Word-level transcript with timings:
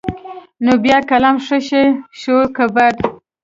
نو 0.63 0.71
بيا 0.83 0.97
قلم 1.09 1.35
ښه 1.45 1.57
شى 1.67 1.83
شو 2.21 2.35
که 2.55 2.65
بد. 2.75 2.95